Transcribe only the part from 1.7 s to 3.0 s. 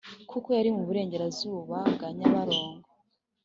bwa nyabarongo